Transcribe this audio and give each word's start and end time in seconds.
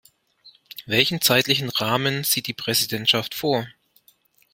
Welchen 0.87 1.21
zeitlichen 1.21 1.69
Rahmen 1.69 2.23
sieht 2.23 2.47
die 2.47 2.55
Präsidentschaft 2.55 3.35
vor? 3.35 3.67